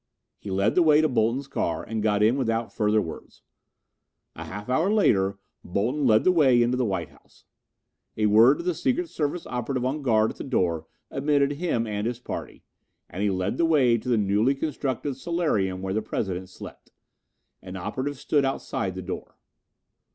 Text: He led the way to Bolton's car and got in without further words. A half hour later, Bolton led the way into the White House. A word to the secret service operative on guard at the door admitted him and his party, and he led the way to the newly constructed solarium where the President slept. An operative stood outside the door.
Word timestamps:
He 0.39 0.49
led 0.49 0.73
the 0.73 0.81
way 0.81 0.99
to 0.99 1.07
Bolton's 1.07 1.47
car 1.47 1.83
and 1.83 2.01
got 2.01 2.23
in 2.23 2.35
without 2.35 2.73
further 2.73 2.99
words. 2.99 3.43
A 4.35 4.45
half 4.45 4.67
hour 4.67 4.91
later, 4.91 5.37
Bolton 5.63 6.07
led 6.07 6.23
the 6.23 6.31
way 6.31 6.63
into 6.63 6.75
the 6.75 6.85
White 6.87 7.09
House. 7.09 7.45
A 8.17 8.25
word 8.25 8.57
to 8.57 8.63
the 8.63 8.73
secret 8.73 9.09
service 9.11 9.45
operative 9.45 9.85
on 9.85 10.01
guard 10.01 10.31
at 10.31 10.37
the 10.37 10.43
door 10.43 10.87
admitted 11.11 11.51
him 11.51 11.85
and 11.85 12.07
his 12.07 12.17
party, 12.17 12.63
and 13.11 13.21
he 13.21 13.29
led 13.29 13.57
the 13.57 13.65
way 13.67 13.95
to 13.99 14.09
the 14.09 14.17
newly 14.17 14.55
constructed 14.55 15.17
solarium 15.17 15.83
where 15.83 15.93
the 15.93 16.01
President 16.01 16.49
slept. 16.49 16.91
An 17.61 17.75
operative 17.77 18.17
stood 18.17 18.43
outside 18.43 18.95
the 18.95 19.03
door. 19.03 19.35